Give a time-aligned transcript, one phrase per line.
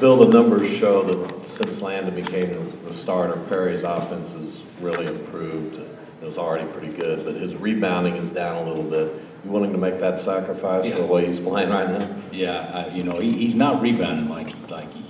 [0.00, 2.50] Bill, the numbers show that since Landen became
[2.84, 5.78] the starter, Perry's offense has really improved.
[5.78, 9.14] It was already pretty good, but his rebounding is down a little bit.
[9.44, 12.16] You willing to make that sacrifice for the way he's playing right now?
[12.30, 15.04] Yeah, I, you know, he, he's not rebounding like, he- like he,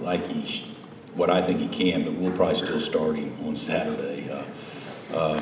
[0.00, 0.66] like he,
[1.14, 4.28] what I think he can, but we'll probably still start him on Saturday.
[4.30, 5.40] Uh, uh,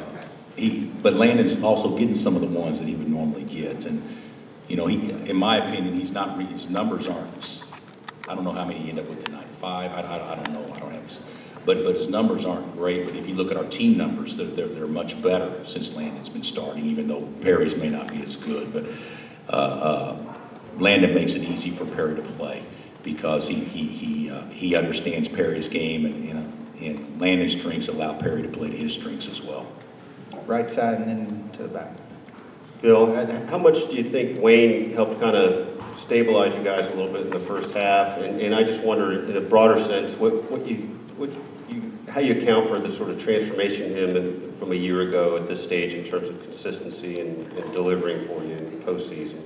[0.57, 4.03] He, but Landon's also getting some of the ones that he would normally get, and,
[4.69, 7.30] you know, he, in my opinion, he's not, his numbers aren't,
[8.31, 10.53] I don't know how many he ended up with tonight, five, I, I, I don't
[10.53, 11.29] know, I don't have, s-
[11.65, 14.47] but, but his numbers aren't great, but if you look at our team numbers, they're,
[14.47, 18.37] they're, they're much better since Landen's been starting, even though Perry's may not be as
[18.37, 18.85] good, but,
[19.49, 20.17] uh, uh,
[20.77, 22.63] Landen makes it easy for Perry to play
[23.03, 26.47] because he, he, he, uh, he understands Perry's game and, you know,
[26.81, 29.67] and Landen's strengths allow Perry to play to his strengths as well.
[30.47, 31.91] Right side and then to the back.
[32.81, 36.95] Bill, how- how much do you think Wayne helped kind of stabilize you guys a
[36.95, 38.19] little bit in the first half?
[38.19, 40.77] And, and I just wonder, in a broader sense, what, what you,
[41.17, 41.31] what
[41.69, 45.47] you, how you account for the sort of transformation him from a year ago at
[45.47, 49.41] this stage in terms of consistency and, and delivering for you in the postseason?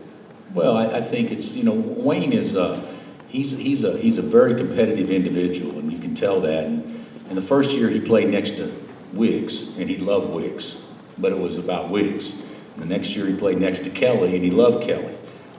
[0.52, 2.80] Well, I, I think it's, you know, Wayne is a,
[3.28, 6.66] he's, he's a, he's a very competitive individual, and you can tell that.
[6.66, 8.72] And, and the first year he played next to
[9.12, 12.42] Wiggs, and he loved Wiggs, but it was about Wiggs.
[12.74, 15.14] And the next year he played next to Kelly, and he loved Kelly,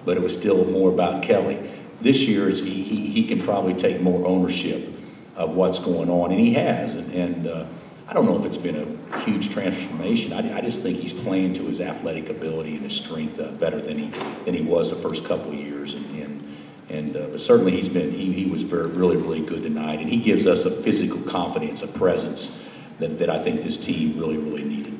[0.05, 1.59] but it was still more about Kelly.
[1.99, 4.89] This year, he, he, he can probably take more ownership
[5.35, 6.95] of what's going on, and he has.
[6.95, 7.65] And, and uh,
[8.07, 8.75] I don't know if it's been
[9.11, 10.33] a huge transformation.
[10.33, 13.81] I, I just think he's playing to his athletic ability and his strength uh, better
[13.81, 14.07] than he
[14.45, 15.95] than he was the first couple of years.
[15.95, 16.57] And and,
[16.89, 20.09] and uh, but certainly he's been he, he was very really really good tonight, and
[20.09, 24.37] he gives us a physical confidence, a presence that, that I think this team really
[24.37, 24.93] really needed.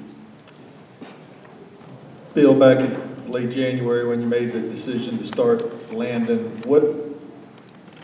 [2.33, 2.79] Bill, back
[3.35, 6.83] late January, when you made the decision to start Landen, what,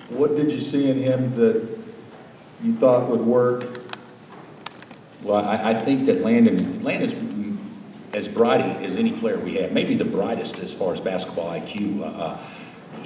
[0.10, 1.80] what did you see in him that
[2.62, 3.80] you thought would work?
[5.23, 7.16] Well, I, I think that Landen Landen's
[8.14, 12.02] as bright as any player we have, maybe the brightest as far as basketball IQ.
[12.02, 12.38] Uh, uh,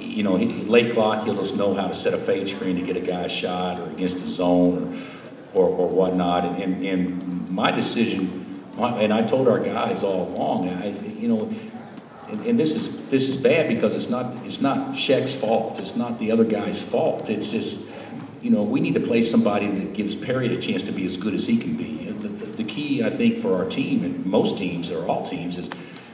[0.00, 2.82] you know, he, late clock, he'll just know how to set a fade screen to
[2.82, 5.00] get a guy shot or against the zone
[5.54, 6.44] or, or, or whatnot.
[6.44, 11.54] And, and, and my decision, and I told our guys all along, I, you know,
[12.28, 15.78] and, and this is this is bad because it's not it's not Cheick's fault.
[15.78, 17.30] It's not the other guy's fault.
[17.30, 17.90] It's just
[18.42, 21.16] you know we need to play somebody that gives Perry a chance to be as
[21.16, 22.06] good as he can be.
[22.06, 25.58] The, the, the key I think for our team and most teams or all teams
[25.58, 25.70] is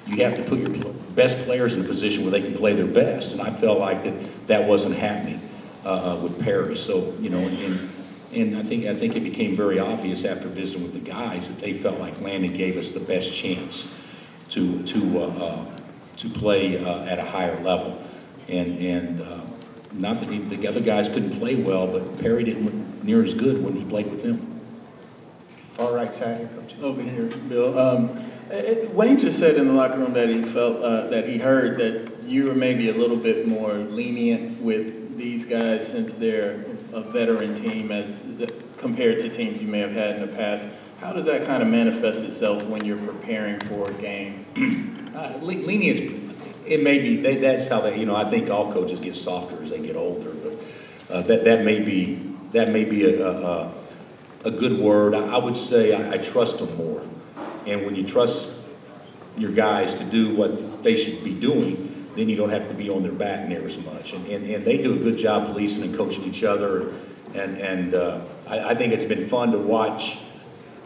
[0.07, 2.87] you have to put your best players in a position where they can play their
[2.87, 3.33] best.
[3.33, 5.41] And I felt like that that wasn't happening
[5.85, 6.77] uh, uh, with Perry.
[6.77, 7.91] So you know and.
[8.35, 11.63] And I think I think it became very obvious after visiting with the guys that
[11.63, 14.03] they felt like Landen gave us the best chance
[14.49, 15.67] to to uh, uh,
[16.23, 18.01] to play uh, at a higher level.
[18.49, 19.41] And, and uh,
[19.93, 23.35] not that he, the other guys couldn't play well, but Perry didn't look near as
[23.35, 24.61] good when he played with them.
[25.73, 26.75] Far right side here, coach.
[26.81, 27.79] Over here, Bill.
[27.79, 28.11] Um,
[28.51, 31.39] eh, eh, Wayne just said in the locker room that he felt, uh, that he
[31.39, 36.65] heard that you were maybe a little bit more lenient with these guys since they're
[36.93, 40.69] a veteran team as the- compared to teams you may have had in the past.
[41.01, 44.47] How does that kind of manifest itself when you're preparing for a game?
[45.15, 45.39] Uh,
[46.65, 49.63] it may be, they, that's how they, you know, I think all coaches get softer
[49.63, 50.65] as they get older, but
[51.11, 53.73] uh, that, that may be, that may be a, a, a-
[54.45, 55.15] a good word.
[55.15, 57.01] I, I would say I, I trust them more.
[57.65, 58.61] And when you trust
[59.37, 62.91] your guys to do what they should be doing, then you don't have to be
[62.91, 64.15] on their back near as much.
[64.15, 66.93] And, and, and they do a good job policing and coaching each other.
[67.35, 70.19] And, and uh, I, I think it's been fun to watch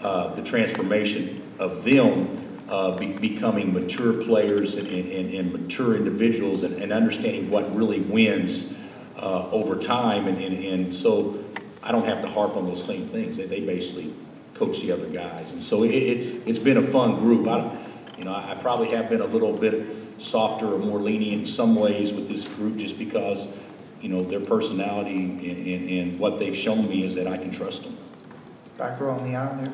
[0.03, 2.29] uh, the transformation of them
[2.69, 8.01] uh, be, becoming mature players and, and, and mature individuals and, and understanding what really
[8.01, 8.83] wins
[9.17, 10.27] uh, over time.
[10.27, 11.43] And, so
[11.83, 13.37] I don't have to harp on those same things.
[13.37, 14.13] They, they basically
[14.55, 15.53] coach the other guys.
[15.53, 17.47] And so it, it's, it's been a fun group.
[17.47, 17.77] I,
[18.19, 19.87] you know, I probably have been a little bit
[20.19, 23.57] softer or more lenient in some ways with this group just because,
[24.01, 27.51] you know, their personality and, and, and what they've shown me is that I can
[27.51, 27.97] trust them.
[28.79, 29.73] Back row on the aisle there.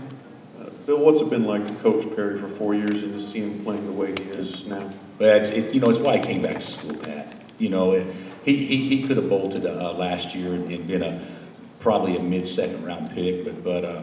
[0.59, 3.41] Uh, Bill, what's it been like to coach Perry for four years and to see
[3.41, 4.91] him playing the way he is now?
[5.19, 7.35] But it's, it, you know, it's why he came back to school, Pat.
[7.59, 8.07] You know, it,
[8.45, 11.25] he, he, he could have bolted uh, last year and, been a
[11.81, 14.03] probably a mid second round pick, but but uh,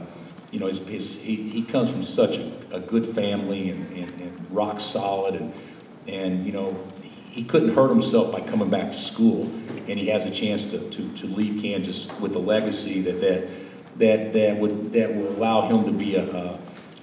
[0.51, 4.21] you know, his, his, he, he comes from such a, a good family and, and,
[4.21, 5.53] and rock solid, and
[6.07, 6.81] and you know,
[7.29, 9.43] he couldn't hurt himself by coming back to school,
[9.87, 13.47] and he has a chance to, to, to leave Kansas with a legacy that that
[13.99, 16.59] that that would that will allow him to be a, a,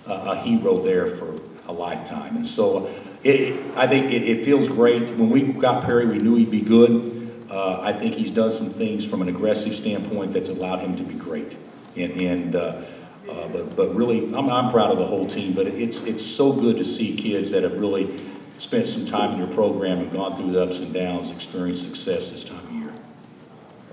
[0.06, 1.38] a hero there for
[1.68, 2.90] a lifetime, and so.
[3.24, 5.10] It, I think it, it feels great.
[5.10, 7.48] When we got Perry, we knew he'd be good.
[7.50, 11.02] Uh, I think he's done some things from an aggressive standpoint that's allowed him to
[11.02, 11.56] be great.
[11.96, 12.82] And, and, uh,
[13.28, 16.52] uh, but, but really, I'm, I'm proud of the whole team, but it's, it's so
[16.52, 18.16] good to see kids that have really
[18.58, 22.30] spent some time in your program and gone through the ups and downs, experienced success
[22.30, 22.92] this time of year.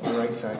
[0.03, 0.59] Right side.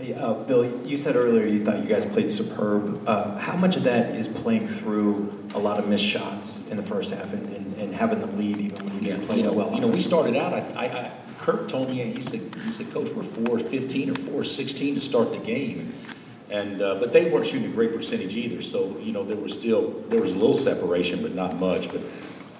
[0.00, 3.06] Uh, Bill, you said earlier you thought you guys played superb.
[3.06, 6.82] Uh, how much of that is playing through a lot of missed shots in the
[6.82, 9.50] first half and, and, and having the lead even when you didn't play you know,
[9.50, 9.74] that well?
[9.74, 12.90] You know, we started out, I, I, I- Kirk told me, he said, he said,
[12.92, 15.94] Coach, we're four fifteen or four sixteen to start the game.
[16.50, 19.54] And, uh, but they weren't shooting a great percentage either, so, you know, there was
[19.58, 21.90] still, there was a little separation, but not much.
[21.90, 22.02] But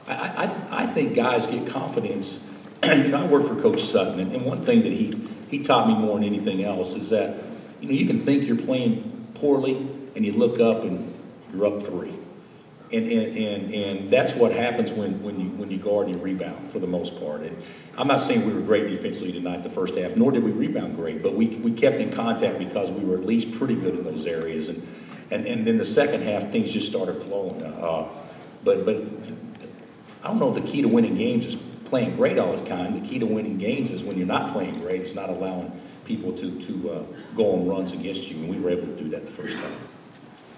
[0.08, 2.46] I, I, I- I think guys get confidence.
[2.84, 5.08] You know, I work for Coach Sutton, and one thing that he,
[5.50, 7.42] he taught me more than anything else is that,
[7.80, 9.76] you know, you can think you're playing poorly,
[10.14, 11.14] and you look up and
[11.52, 12.12] you're up three.
[12.92, 16.22] And, and, and, and that's what happens when, when you, when you guard and you
[16.22, 17.42] rebound, for the most part.
[17.42, 17.56] And
[17.96, 20.96] I'm not saying we were great defensively tonight, the first half, nor did we rebound
[20.96, 24.02] great, but we, we kept in contact because we were at least pretty good in
[24.02, 24.68] those areas.
[24.68, 24.88] And,
[25.30, 27.62] and, and then the second half, things just started flowing.
[27.62, 28.08] Uh,
[28.64, 28.96] but, but
[30.24, 32.98] I don't know if the key to winning games is playing great all the time.
[32.98, 35.70] The key to winning games is when you're not playing great, it's not allowing
[36.06, 37.02] people to, to uh,
[37.36, 38.38] go on runs against you.
[38.38, 39.72] And we were able to do that the first time.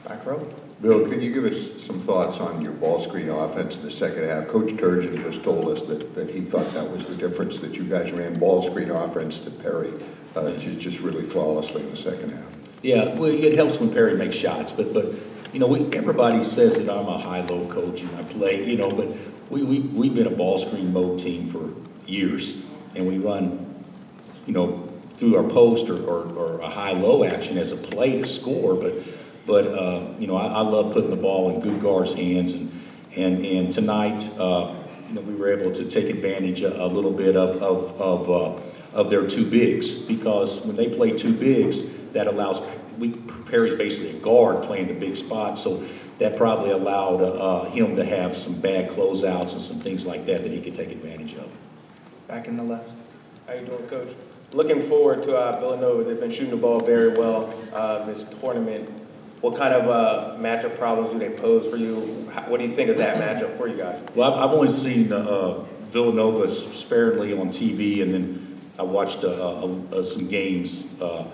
[0.07, 0.47] Back row.
[0.81, 4.25] Bill, can you give us some thoughts on your ball screen offense in the second
[4.25, 4.49] half?
[4.49, 7.85] Coach Turgeon just told us that, that he thought that was the difference, that you
[7.85, 9.93] guys ran ball screen offense to Perry,
[10.35, 12.51] uh, just, just really flawlessly in the second half.
[12.83, 15.07] Yeah, well, it helps when Perry makes shots, but, but,
[15.53, 18.91] you know, we, everybody says that I'm a high-low coach and I play, you know,
[18.91, 19.07] but
[19.53, 21.71] we, we, we've been a ball screen mode team for
[22.07, 22.67] years,
[22.97, 23.85] and we run,
[24.47, 28.27] you know, through our post or, or, or a high-low action as a play to
[28.27, 28.95] score, but,
[29.47, 32.73] but, uh, you know, I, I love putting the ball in good guards' hands, and,
[33.15, 34.75] and, and tonight, uh,
[35.11, 38.31] you know, we were able to take advantage a, a little bit of, of, of,
[38.31, 42.61] uh, of their two bigs, because when they play two bigs, that allows,
[42.99, 43.13] we,
[43.51, 45.83] Perry's basically a guard playing the big spot, so
[46.19, 50.43] that probably allowed, uh, him to have some bad closeouts and some things like that
[50.43, 51.55] that he could take advantage of.
[52.29, 52.91] Back in the left.
[53.47, 54.11] How you doing, Coach?
[54.53, 56.05] Looking forward to uh, Villanova.
[56.05, 58.89] They've been shooting the ball very well uh, this tournament.
[59.41, 62.29] What kind of uh, matchup problems do they pose for you?
[62.33, 64.05] How- What do you think of that matchup for you guys?
[64.15, 69.29] Well, I've, I've only seen uh, Villanova sparingly on TV, and then I watched uh,
[69.29, 71.27] uh, uh, some games uh,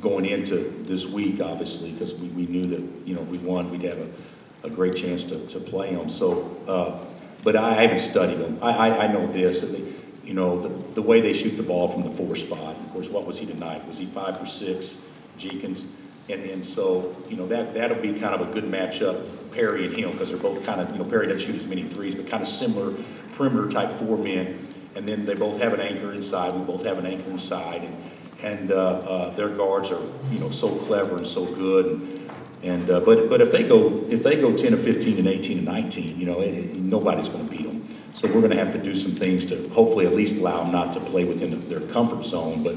[0.00, 3.70] going into this week, obviously, because we, we knew that, you know, if we won,
[3.70, 6.08] we'd have a, a great chance to, to play them.
[6.08, 7.04] So, uh,
[7.42, 8.58] but I haven't studied them.
[8.62, 9.82] I, I, I know this, they,
[10.26, 12.76] you know, the, the way they shoot the ball from the four spot.
[12.76, 13.86] Of course, what was he tonight?
[13.88, 15.96] Was he five for six, Jenkins?
[16.28, 19.94] And, and so, you know, that, that'll be kind of a good matchup, Perry and
[19.94, 22.28] him, because they're both kind of, you know, Perry doesn't shoot as many threes, but
[22.28, 22.94] kind of similar
[23.34, 24.56] perimeter type four men.
[24.94, 27.96] And then they both have an anchor inside, we both have an anchor inside, and,
[28.42, 31.86] and, uh, uh, their guards are, you know, so clever and so good.
[31.86, 32.30] And,
[32.62, 35.58] and, uh, but, but if they go, if they go ten or fifteen and eighteen
[35.58, 37.86] and nineteen, you know, eh, eh, nobody's gonna beat them.
[38.14, 40.92] So we're gonna have to do some things to hopefully at least allow them not
[40.94, 42.76] to play within their comfort zone, but,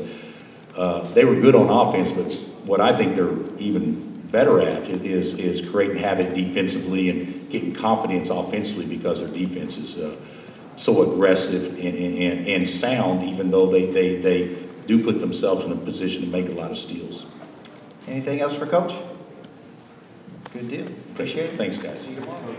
[0.76, 2.32] uh, they were good on offense, but
[2.66, 8.30] what I think they're even better at is, is creating havoc defensively and getting confidence
[8.30, 10.16] offensively because their defense is, uh,
[10.76, 14.56] so aggressive and, and, and sound, even though they, they, they
[14.88, 17.32] do put themselves in a position to make a lot of steals.
[18.08, 18.94] Anything else for coach?
[20.54, 20.88] Good deal.
[21.14, 21.58] Appreciate it.
[21.58, 22.02] Thanks, guys.
[22.02, 22.56] See you tomorrow.